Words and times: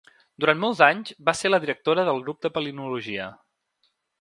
Durant 0.45 0.59
molts 0.61 0.79
anys 0.85 1.11
va 1.27 1.35
ser 1.41 1.51
la 1.53 1.61
directora 1.65 2.07
del 2.09 2.25
grup 2.27 2.41
de 2.47 2.53
palinologia. 2.59 3.29